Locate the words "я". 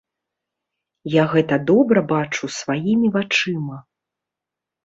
1.15-1.23